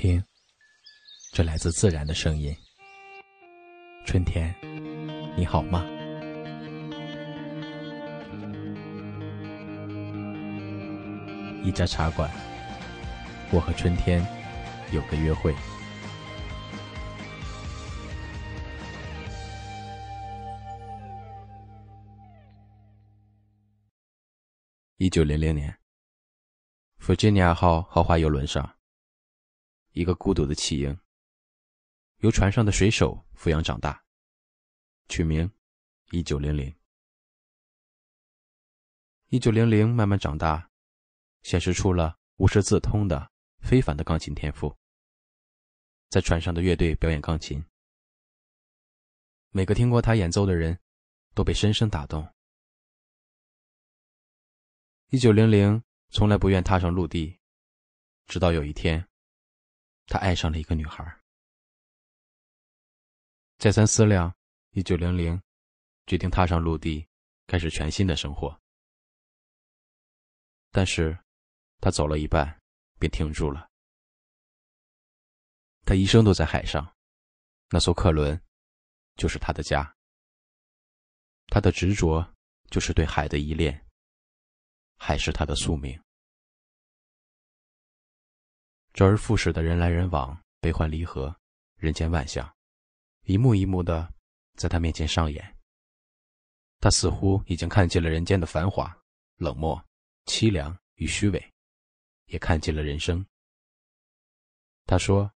[0.00, 0.24] 听，
[1.30, 2.56] 这来自自然的声音。
[4.06, 4.56] 春天，
[5.36, 5.84] 你好吗？
[11.62, 12.30] 一家茶馆，
[13.52, 14.26] 我和春天
[14.90, 15.54] 有个约会。
[24.96, 25.76] 一九零零年，
[26.96, 28.78] 弗吉尼亚号豪华游轮上，
[29.92, 30.98] 一个孤独的弃婴，
[32.18, 34.04] 由船上的水手抚养长大，
[35.08, 35.50] 取名
[36.10, 36.72] 一九零零。
[39.28, 40.70] 一九零零慢慢长大，
[41.42, 44.76] 显示出了无师自通的非凡的钢琴天赋。
[46.08, 47.64] 在船上的乐队表演钢琴，
[49.50, 50.78] 每个听过他演奏的人，
[51.34, 52.32] 都被深深打动。
[55.08, 57.40] 一九零零从来不愿踏上陆地，
[58.26, 59.08] 直到有一天，
[60.10, 61.20] 他爱上了一个女孩。
[63.58, 64.34] 再三思量，
[64.72, 65.40] 一九零零
[66.06, 67.06] 决定踏上陆地，
[67.46, 68.60] 开始全新的生活。
[70.72, 71.16] 但是，
[71.80, 72.60] 他走了一半，
[72.98, 73.70] 便停住了。
[75.86, 76.92] 他一生都在海上，
[77.68, 78.40] 那艘客轮
[79.14, 79.96] 就是他的家。
[81.46, 82.34] 他的执着
[82.68, 83.86] 就是对海的依恋。
[84.96, 86.02] 还是他的宿命。
[88.92, 91.34] 周而复始的人来人往、悲欢离合、
[91.76, 92.52] 人间万象，
[93.22, 94.12] 一幕一幕的
[94.56, 95.56] 在他面前上演。
[96.80, 98.94] 他似乎已经看尽了人间的繁华、
[99.36, 99.82] 冷漠、
[100.26, 101.52] 凄凉与虚伪，
[102.26, 103.24] 也看尽了人生。
[104.86, 105.30] 他说：“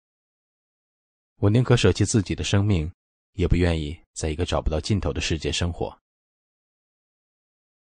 [1.36, 2.90] 我宁可舍弃自己的生命，
[3.32, 5.96] 也不愿意在一个找不到尽头的世界生活。”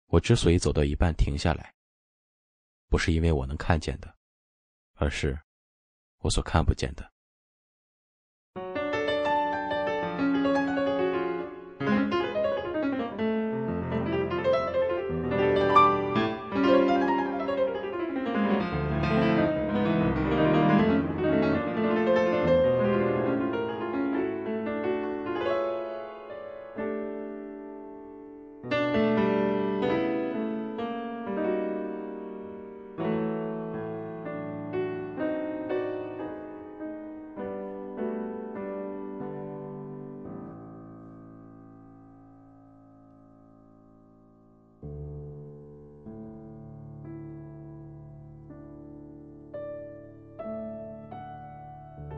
[0.07, 1.73] 我之所以走到一半停下来，
[2.89, 4.13] 不是因为我能看见的，
[4.95, 5.39] 而是
[6.21, 7.20] 我所看不见的。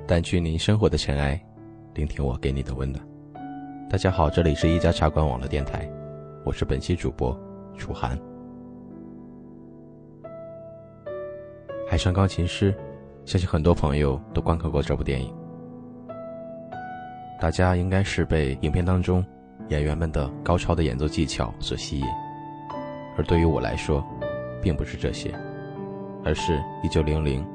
[0.06, 1.42] 掸去您生活的尘埃，
[1.94, 3.02] 聆听我给你的温暖。
[3.90, 5.90] 大家好，这里是一家茶馆网络电台，
[6.44, 7.38] 我是本期主播
[7.78, 8.18] 楚涵。
[11.90, 12.74] 《海上钢琴师》，
[13.24, 15.34] 相信很多朋友都观看过这部电影。
[17.40, 19.26] 大家应该是被影片当中
[19.70, 22.06] 演员们的高超的演奏技巧所吸引，
[23.18, 24.06] 而对于我来说，
[24.62, 25.34] 并不是这些，
[26.26, 27.46] 而是一九零零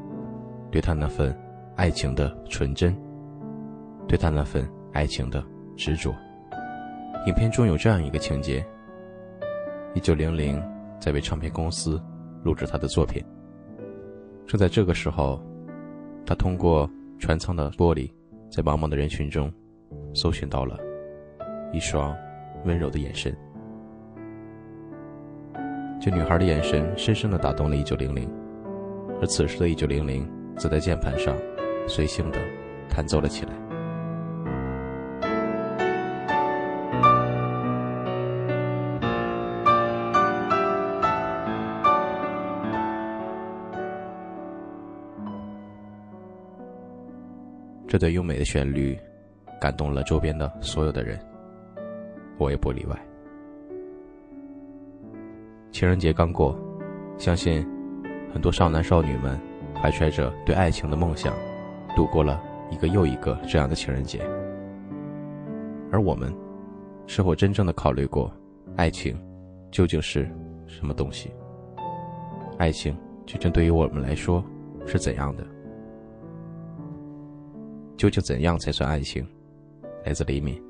[0.70, 1.36] 对他那份。
[1.78, 2.92] 爱情的纯真，
[4.08, 5.40] 对他那份爱情的
[5.76, 6.12] 执着。
[7.24, 8.66] 影片中有这样一个情节：
[9.94, 10.60] 一九零零
[10.98, 12.02] 在为唱片公司
[12.42, 13.24] 录制他的作品。
[14.44, 15.40] 正在这个时候，
[16.26, 18.10] 他通过船舱的玻璃，
[18.50, 19.48] 在茫茫的人群中，
[20.12, 20.76] 搜寻到了
[21.72, 22.12] 一双
[22.64, 23.32] 温柔的眼神。
[26.00, 28.28] 这女孩的眼神深深的打动了一九零零，
[29.20, 31.36] 而此时的一九零零则在键盘上。
[31.88, 32.38] 随性的
[32.88, 33.52] 弹奏了起来。
[47.90, 48.96] 这对优美的旋律
[49.58, 51.18] 感动了周边的所有的人，
[52.36, 52.94] 我也不例外。
[55.72, 56.54] 情人节刚过，
[57.16, 57.66] 相信
[58.30, 59.40] 很多少男少女们
[59.74, 61.32] 怀揣着对爱情的梦想。
[61.96, 64.20] 度过了一个又一个这样的情人节，
[65.90, 66.32] 而我们
[67.06, 68.32] 是否真正的考虑过，
[68.76, 69.18] 爱情
[69.70, 70.30] 究竟是
[70.66, 71.30] 什么东西？
[72.58, 72.96] 爱情
[73.26, 74.44] 究竟对于我们来说
[74.86, 75.46] 是怎样的？
[77.96, 79.26] 究竟怎样才算爱情？
[80.04, 80.62] 来自黎明。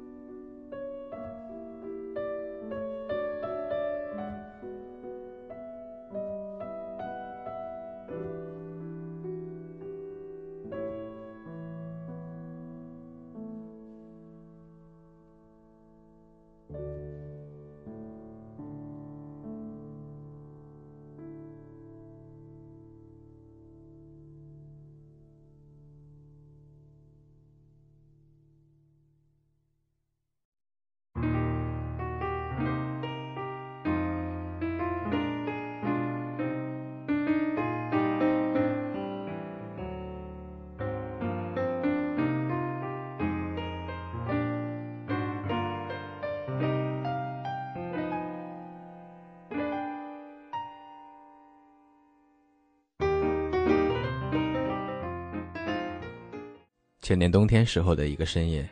[57.08, 58.68] 前年冬天时候的一个深夜，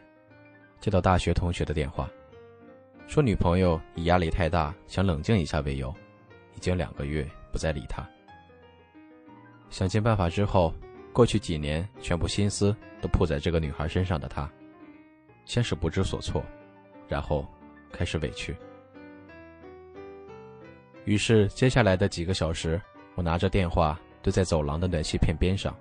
[0.79, 2.07] 接到大学同学的电话，
[3.07, 5.91] 说女朋友以压力太大，想冷静一下为由，
[6.55, 8.07] 已经两个月不再理他。
[9.71, 10.75] 想尽办法之后，
[11.15, 14.47] 过去几年全部心思都扑在这个女孩身上的他，
[15.47, 16.45] 先是不知所措，
[17.09, 17.43] 然后
[17.91, 18.55] 开始委屈。
[21.07, 22.79] 于是接下来的几个小时，
[23.15, 25.75] 我拿着电话对在走廊的暖气片边上，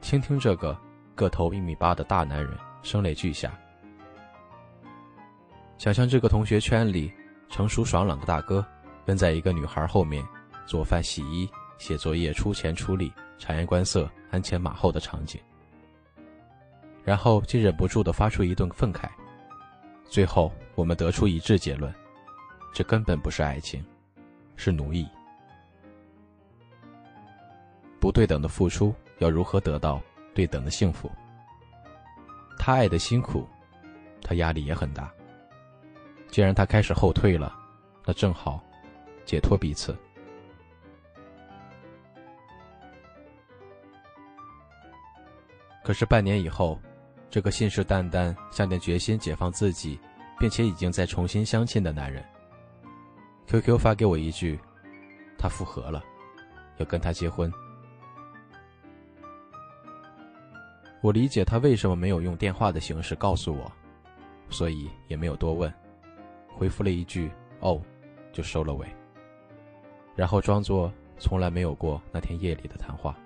[0.00, 0.78] 倾听这个
[1.18, 3.52] 个头一米八的大男人声泪俱下，
[5.76, 7.12] 想象这个同学圈里
[7.48, 8.64] 成熟爽朗的大哥
[9.04, 10.24] 跟在一个女孩后面
[10.64, 15.40] 做饭、洗衣、写作业、出钱出力、察言观色、鞍前马后的场景，
[17.02, 19.08] 然后竟忍不住的发出一顿愤慨。
[20.04, 21.92] 最后我们得出一致结论：
[22.72, 23.84] 这根本不是爱情。
[24.60, 25.06] 是奴役，
[28.00, 30.00] 不对等的付出要如何得到
[30.38, 31.10] 对等的幸福？
[32.56, 33.44] 他爱的辛苦，
[34.22, 35.12] 他压力也很大。
[36.28, 37.58] 既然他开始后退了，
[38.06, 38.62] 那正好
[39.24, 39.96] 解脱彼此。
[45.82, 46.80] 可是半年以后，
[47.28, 49.98] 这个信誓旦旦、下定决心解放自己，
[50.38, 52.24] 并且已经在重新相亲的男人。
[53.48, 54.56] QQ 发给我一句
[55.36, 56.00] ：“他复合了，
[56.76, 57.52] 要跟他结婚。”
[61.00, 63.70] 我理解他为什么没有用电话的形式告诉我，
[64.50, 65.72] 所以也没有多问，
[66.48, 67.30] 回复了一句
[67.60, 67.80] “哦”，
[68.32, 68.86] 就收了尾，
[70.16, 73.16] 然后装作从来没有过那天夜里的谈话。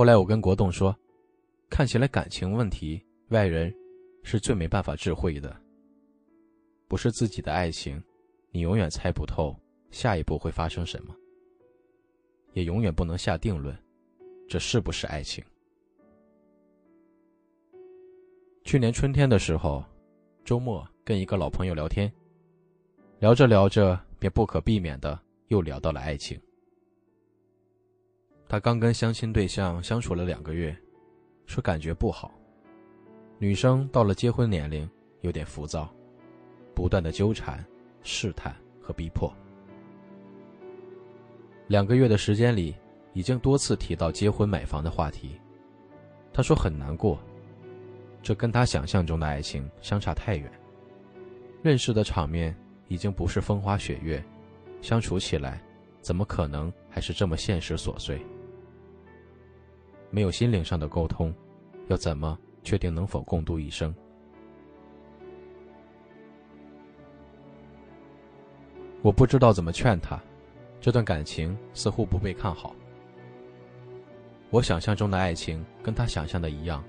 [0.00, 0.98] 后来我跟国栋说，
[1.68, 3.70] 看起来感情问题，外人
[4.22, 5.54] 是最没办法智慧的。
[6.88, 8.02] 不是自己的爱情，
[8.50, 9.54] 你永远猜不透
[9.90, 11.14] 下一步会发生什么，
[12.54, 13.76] 也永远不能下定论，
[14.48, 15.44] 这是不是爱情？
[18.64, 19.84] 去年春天的时候，
[20.46, 22.10] 周末跟一个老朋友聊天，
[23.18, 26.40] 聊着聊着，便不可避免的又聊到了爱情。
[28.50, 30.76] 他刚跟相亲对象相处了两个月，
[31.46, 32.34] 说感觉不好。
[33.38, 35.88] 女生到了结婚年龄，有点浮躁，
[36.74, 37.64] 不断的纠缠、
[38.02, 38.52] 试探
[38.82, 39.32] 和逼迫。
[41.68, 42.74] 两个月的时间里，
[43.12, 45.40] 已经多次提到结婚买房的话题。
[46.32, 47.20] 他说很难过，
[48.20, 50.50] 这跟他想象中的爱情相差太远。
[51.62, 52.52] 认识的场面
[52.88, 54.20] 已经不是风花雪月，
[54.82, 55.62] 相处起来，
[56.00, 58.20] 怎么可能还是这么现实琐碎？
[60.10, 61.32] 没有心灵上的沟通，
[61.88, 63.94] 要怎么确定能否共度一生？
[69.02, 70.20] 我不知道怎么劝他，
[70.80, 72.74] 这段感情似乎不被看好。
[74.50, 76.84] 我想象中的爱情跟他想象的一样，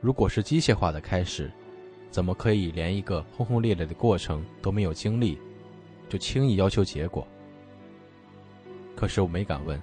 [0.00, 1.50] 如果是机械化的开始，
[2.10, 5.38] 怎么可以连一个轰轰烈烈的过程都没有经历，
[6.08, 7.26] 就轻易要求结果？
[8.94, 9.80] 可是我没敢问，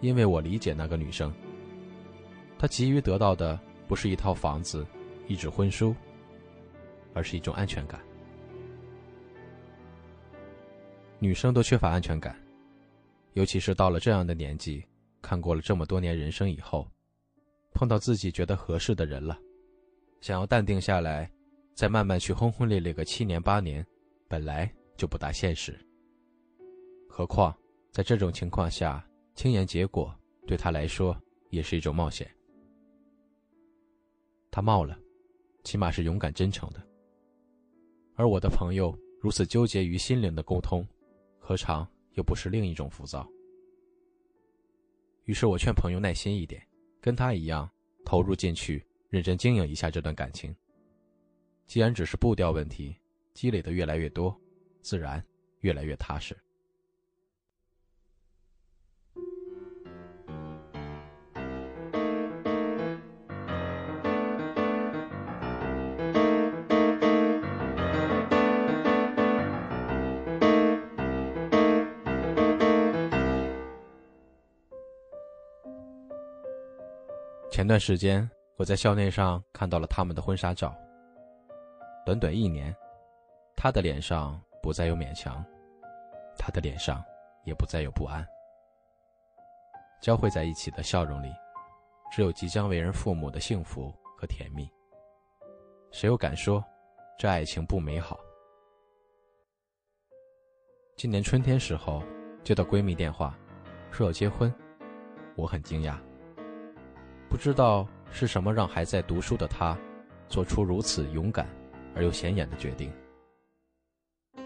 [0.00, 1.34] 因为我理解那个女生。
[2.64, 4.86] 他急于得到的不是一套房子、
[5.28, 5.94] 一纸婚书，
[7.12, 8.00] 而是一种安全感。
[11.18, 12.34] 女生都缺乏安全感，
[13.34, 14.82] 尤其是到了这样的年纪，
[15.20, 16.90] 看过了这么多年人生以后，
[17.74, 19.38] 碰到自己觉得合适的人了，
[20.22, 21.30] 想要淡定下来，
[21.74, 23.86] 再慢慢去轰轰烈烈个七年八年，
[24.26, 25.78] 本来就不大现实。
[27.10, 27.54] 何况
[27.90, 31.14] 在这种情况下，轻言结果对他来说
[31.50, 32.26] 也是一种冒险。
[34.54, 34.96] 他冒了，
[35.64, 36.80] 起码是勇敢真诚的。
[38.14, 40.86] 而我的朋友如此纠结于心灵的沟通，
[41.40, 43.28] 何尝又不是另一种浮躁？
[45.24, 46.64] 于是我劝朋友耐心一点，
[47.00, 47.68] 跟他一样
[48.04, 50.54] 投入进去，认真经营一下这段感情。
[51.66, 52.96] 既然只是步调问题，
[53.32, 54.40] 积累的越来越多，
[54.82, 55.20] 自然
[55.62, 56.32] 越来越踏实。
[77.50, 80.74] 前段时间，我在校内上看到了他们的婚纱照。
[82.04, 82.74] 短短一年，
[83.56, 85.44] 他的脸上不再有勉强，
[86.36, 87.02] 他的脸上
[87.44, 88.26] 也不再有不安。
[90.02, 91.32] 交汇在一起的笑容里，
[92.12, 94.68] 只有即将为人父母的幸福和甜蜜。
[95.92, 96.62] 谁又敢说，
[97.16, 98.18] 这爱情不美好？
[100.96, 102.02] 今年春天时候，
[102.42, 103.38] 接到闺蜜电话，
[103.92, 104.52] 说要结婚，
[105.36, 105.96] 我很惊讶。
[107.34, 109.76] 不知道是什么让还在读书的他，
[110.28, 111.48] 做出如此勇敢
[111.92, 112.92] 而又显眼的决定。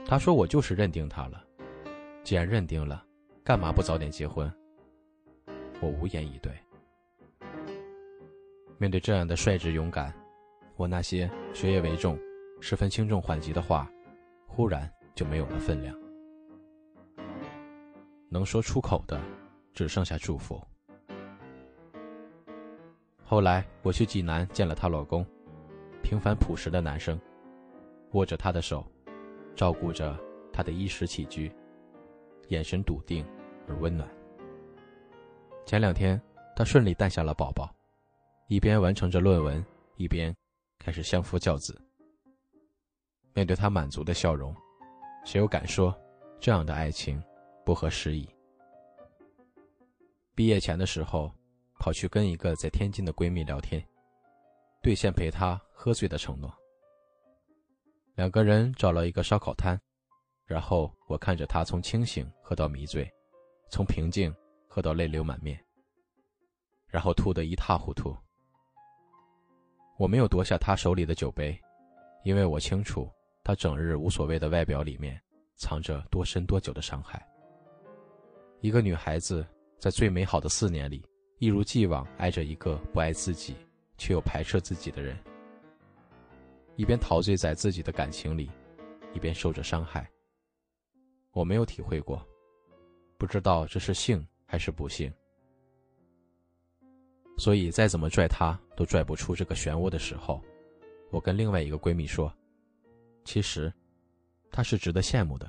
[0.06, 1.44] 他说：“我就是认定他了，
[2.24, 3.04] 既然认定了，
[3.44, 4.50] 干嘛不早点结婚？”
[5.82, 6.50] 我无言以对。
[8.78, 10.10] 面对这样的率直勇敢，
[10.76, 12.18] 我那些学业为重、
[12.58, 13.86] 十分轻重缓急的话，
[14.46, 15.94] 忽然就没有了分量。
[18.30, 19.20] 能说出口的，
[19.74, 20.58] 只剩下祝福。
[23.30, 25.22] 后来我去济南见了她老公，
[26.02, 27.20] 平凡朴实的男生，
[28.12, 28.82] 握着她的手，
[29.54, 30.18] 照顾着
[30.50, 31.52] 她的衣食起居，
[32.48, 33.22] 眼神笃定
[33.68, 34.08] 而温暖。
[35.66, 36.18] 前两天
[36.56, 37.70] 他顺利诞下了宝宝，
[38.46, 39.62] 一边完成着论文，
[39.96, 40.34] 一边
[40.78, 41.78] 开始相夫教子。
[43.34, 44.56] 面对他满足的笑容，
[45.26, 45.94] 谁又敢说
[46.40, 47.22] 这样的爱情
[47.62, 48.26] 不合时宜？
[50.34, 51.30] 毕业前的时候。
[51.78, 53.82] 跑去跟一个在天津的闺蜜聊天，
[54.82, 56.52] 兑现陪她喝醉的承诺。
[58.14, 59.80] 两个人找了一个烧烤摊，
[60.44, 63.08] 然后我看着她从清醒喝到迷醉，
[63.70, 64.34] 从平静
[64.66, 65.58] 喝到泪流满面，
[66.88, 68.16] 然后吐得一塌糊涂。
[69.98, 71.56] 我没有夺下她手里的酒杯，
[72.24, 73.08] 因为我清楚
[73.44, 75.20] 她整日无所谓的外表里面
[75.54, 77.24] 藏着多深多久的伤害。
[78.60, 79.46] 一个女孩子
[79.78, 81.04] 在最美好的四年里。
[81.38, 83.54] 一如既往爱着一个不爱自己
[83.96, 85.16] 却又排斥自己的人，
[86.74, 88.50] 一边陶醉在自己的感情里，
[89.14, 90.10] 一边受着伤害。
[91.30, 92.26] 我没有体会过，
[93.16, 95.12] 不知道这是幸还是不幸。
[97.36, 100.42] 所以再怎么拽他都拽不出这个漩涡的时候，
[101.10, 102.34] 我跟另外一个闺蜜说
[103.24, 103.72] ：“其实，
[104.50, 105.48] 他是值得羡慕的。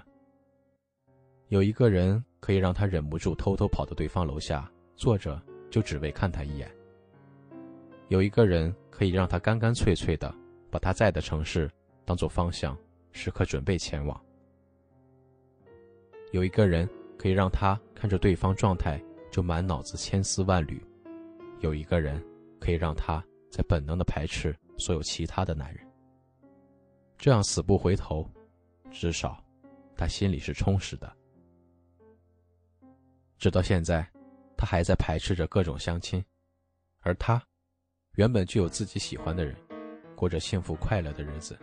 [1.48, 6.70] 有一个人可以让他忍不住偷偷跑到对方楼下坐着。”就只为看他一眼。
[8.08, 10.34] 有一个人可以让他干干脆脆的
[10.72, 11.70] 把他在的城市
[12.06, 12.78] 当做方向，
[13.12, 14.20] 时刻准备前往。
[16.32, 19.00] 有一个人可以让他看着对方状态
[19.32, 20.84] 就满脑子千丝万缕。
[21.60, 22.24] 有一个人
[22.60, 25.86] 可以让他在本能的排斥所有其他的男人。
[27.18, 28.28] 这样死不回头，
[28.90, 29.44] 至少
[29.96, 31.12] 他心里是充实的。
[33.38, 34.10] 直到现在。
[34.60, 36.22] 他还在排斥着各种相亲，
[37.00, 37.42] 而他，
[38.16, 39.56] 原本就有自己喜欢的人，
[40.18, 41.58] 过着幸福快乐的日子。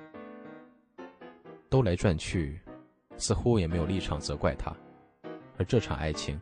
[1.68, 2.58] 兜来转去，
[3.18, 4.74] 似乎也没有立场责怪他，
[5.58, 6.40] 而这场爱情，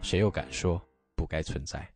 [0.00, 0.80] 谁又敢说
[1.14, 1.86] 不该存在？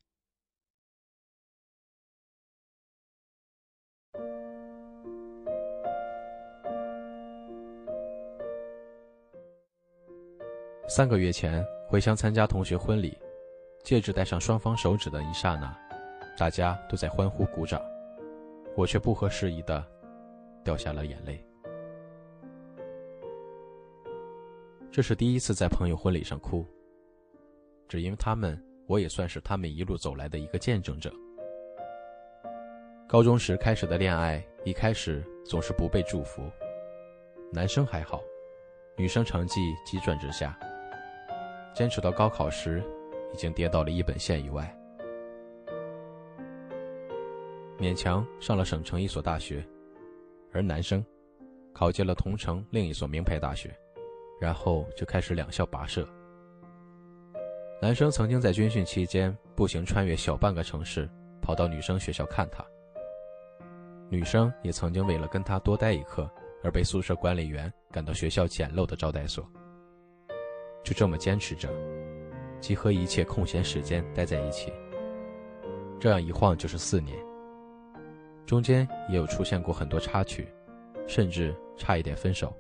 [10.87, 13.17] 三个月前回乡参加同学婚礼。
[13.89, 15.75] 戒指戴上双方手指的一刹那，
[16.37, 17.81] 大家都在欢呼鼓掌，
[18.77, 19.83] 我却不合时宜的
[20.63, 21.43] 掉下了眼泪。
[24.93, 26.67] 这是第一次在朋友婚礼上哭，
[27.89, 31.11] 只因为他们，我也算是他们一路走来的一个见证者。
[33.09, 36.43] 高中时开始的恋爱，一开始总是不被祝福，
[37.51, 38.21] 男生还好，
[38.99, 40.55] 女生成绩急转直下，
[41.75, 42.85] 坚持到高考时。
[43.33, 44.75] 已经跌到了一本线以外，
[47.79, 49.67] 勉强上了省城一所大学，
[50.53, 51.05] 而男生
[51.73, 53.75] 考进了同城另一所名牌大学，
[54.41, 56.09] 然后就开始两校跋涉。
[57.81, 61.09] 男生曾经在军训期间步行穿越小半个城市，
[61.41, 62.65] 跑到女生学校看她。
[64.11, 66.29] 女生也曾经为了跟他多待一刻，
[66.65, 69.47] 而被宿舍管理员赶到学校简陋的招待所。
[70.83, 71.69] 就这么坚持着。
[72.61, 74.73] 集合一切空闲时间待在一起，
[76.01, 77.17] 这样一晃就是四年。
[78.45, 80.49] 中间也有出现过很多插曲，
[81.07, 82.57] 甚至差一点分手。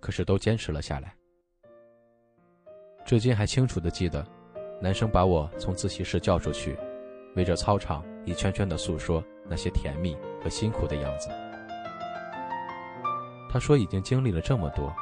[0.00, 1.14] 可是都坚持了下来。
[3.04, 4.26] 至今还清楚的记得，
[4.80, 6.76] 男生把我从自习室叫出去，
[7.36, 11.28] 围着操场一圈圈的诉说那些甜蜜和辛苦的样子。
[13.48, 14.92] 他说已经经历了这么多，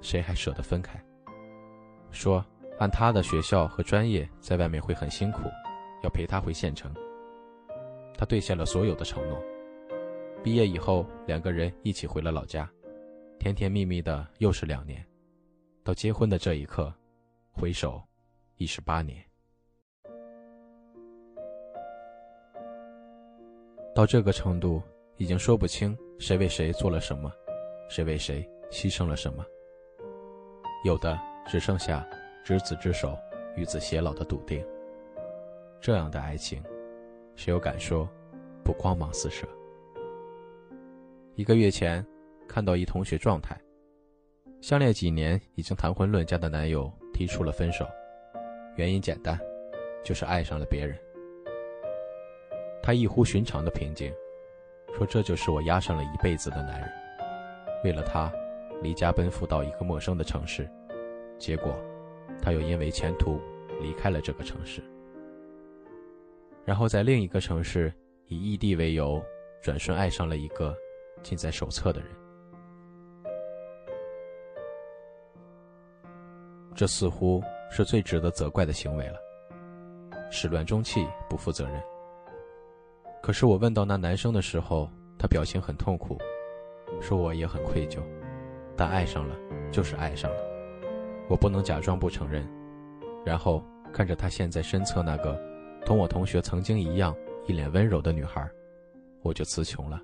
[0.00, 1.00] 谁还舍得分开？
[2.10, 2.44] 说。
[2.82, 5.42] 按他的学校和专业，在外面会很辛苦，
[6.02, 6.92] 要陪他回县城。
[8.18, 9.40] 他兑现了所有的承诺。
[10.42, 12.68] 毕业以后，两个人一起回了老家，
[13.38, 15.00] 甜甜蜜蜜的又是两年。
[15.84, 16.92] 到结婚的这一刻，
[17.52, 18.02] 回首，
[18.56, 19.24] 已是八年。
[23.94, 24.82] 到这个程度，
[25.18, 27.30] 已经说不清谁为谁做了什么，
[27.88, 29.44] 谁为谁牺牲了什么。
[30.84, 32.04] 有的只剩下
[32.44, 33.16] 执子之手，
[33.56, 34.64] 与子偕老的笃定。
[35.80, 36.62] 这样的爱情，
[37.36, 38.08] 谁又敢说
[38.64, 39.46] 不光芒四射？
[41.34, 42.04] 一个月前，
[42.48, 43.58] 看到一同学状态，
[44.60, 47.86] 相恋几年已经谈婚论嫁的男友提出了分手，
[48.76, 49.38] 原因简单，
[50.04, 50.98] 就是爱上了别人。
[52.82, 54.12] 他异乎寻常的平静，
[54.96, 56.90] 说：“这就是我压上了一辈子的男人，
[57.84, 58.32] 为了他，
[58.82, 60.68] 离家奔赴到一个陌生的城市，
[61.38, 61.72] 结果，
[62.40, 63.40] 他又因为前途
[63.80, 64.82] 离开了这个城市，
[66.64, 67.92] 然后在另一个城市
[68.28, 69.22] 以异地为由，
[69.60, 70.74] 转瞬爱上了一个
[71.22, 72.10] 近在手册的人。
[76.74, 79.18] 这似乎是最值得责怪的行为了，
[80.30, 81.82] 始乱终弃，不负责任。”
[83.22, 86.18] 可是我问到那男生的时候，他表情很痛苦，
[87.00, 88.00] 说我也很愧疚，
[88.76, 89.36] 但爱上了
[89.70, 90.51] 就是爱上了，
[91.28, 92.46] 我不能假装不承认。
[93.24, 95.40] 然后看着他现在身侧那个
[95.84, 97.14] 同我同学曾经一样
[97.46, 98.48] 一脸温柔的女孩，
[99.22, 100.00] 我就词穷了。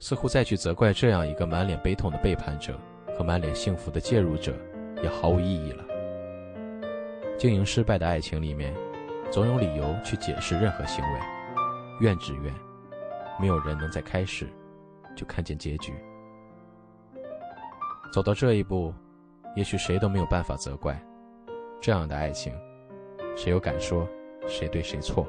[0.00, 2.78] 似乎再去责怪这样一个满脸悲痛的背叛者
[3.16, 4.54] 和满脸幸福的介入者，
[5.02, 5.84] 也毫无意义了。
[7.36, 8.72] 经营失败的爱情里面，
[9.30, 11.20] 总有理由去解释任何行为。
[12.00, 12.54] 怨只怨，
[13.40, 14.46] 没有人能在开始
[15.16, 15.92] 就看见结局。
[18.12, 18.94] 走到这一步，
[19.56, 21.00] 也许谁都没有办法责怪。
[21.80, 22.52] 这样的爱情，
[23.36, 24.08] 谁又敢说
[24.46, 25.26] 谁对谁错？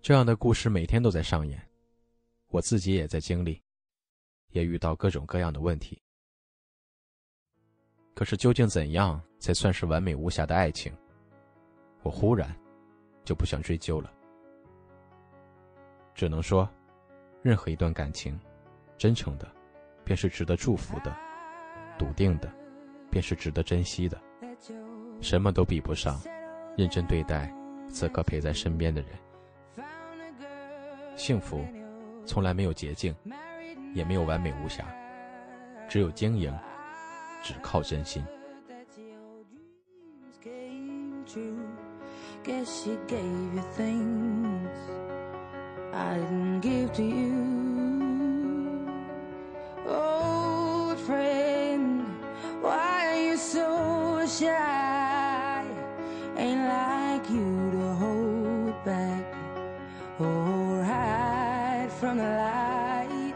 [0.00, 1.58] 这样的故事每天都在上演，
[2.48, 3.58] 我自己也在经历，
[4.50, 5.98] 也遇到各种各样的问题。
[8.14, 10.94] 可是，究竟怎样才算是完美无瑕的爱情？
[12.02, 12.54] 我忽然
[13.24, 14.12] 就不想追究了。
[16.14, 16.68] 只能说，
[17.42, 18.38] 任何一段感情，
[18.96, 19.46] 真诚的，
[20.04, 21.10] 便是值得祝福的；
[21.98, 22.50] 笃定的，
[23.10, 24.20] 便是值得珍惜的。
[25.20, 26.20] 什么都比不上
[26.76, 27.52] 认真对待
[27.88, 29.10] 此刻陪在身边的人。
[31.16, 31.64] 幸福
[32.24, 33.14] 从来没有捷径，
[33.92, 34.84] 也没有完美无瑕，
[35.88, 36.52] 只有经营。
[37.46, 38.24] 只靠真心。
[45.94, 47.44] I didn't give to you.
[49.86, 52.04] Old friend,
[52.60, 55.64] why are you so shy?
[56.36, 59.24] Ain't like you to hold back
[60.18, 63.34] or hide from the light.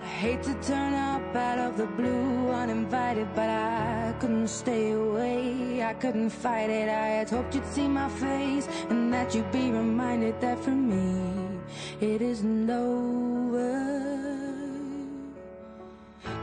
[0.00, 5.82] I hate to turn up out of the blue uninvited, but I couldn't stay away.
[5.82, 6.88] I couldn't fight it.
[6.88, 11.53] I had hoped you'd see my face and that you'd be reminded that for me
[12.00, 13.94] it isn't over.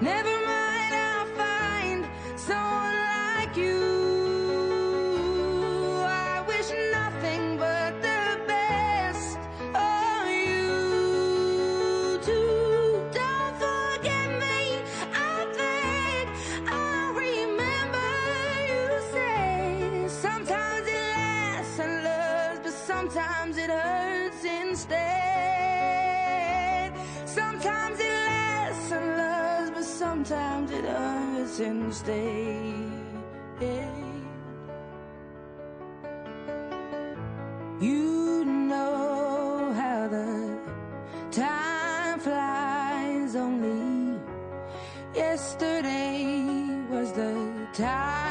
[0.02, 0.40] Never
[30.32, 33.02] sometimes it hurts instead.
[37.82, 40.58] You know how the
[41.32, 44.20] time flies only
[45.13, 46.34] Yesterday
[46.89, 48.31] was the time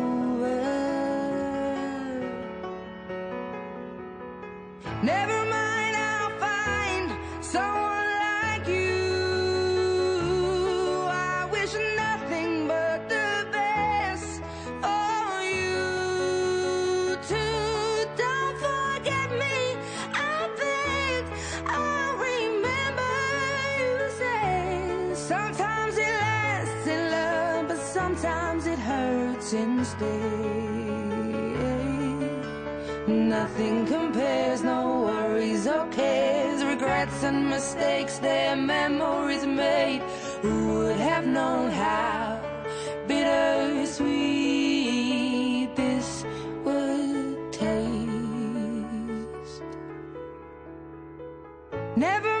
[33.07, 40.01] Nothing compares, no worries or cares, regrets and mistakes, their memories made.
[40.41, 42.39] Who would have known how
[43.07, 44.05] bittersweet
[45.75, 46.25] this
[46.63, 48.01] would taste?
[51.95, 52.40] Never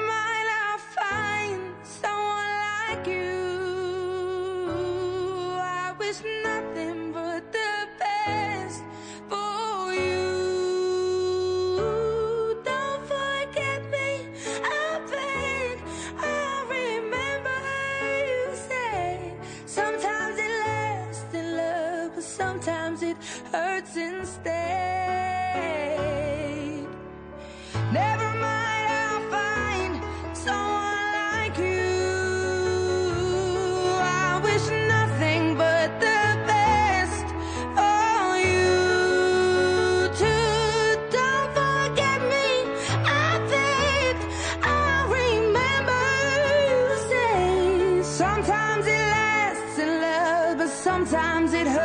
[51.11, 51.80] Sometimes it hurts.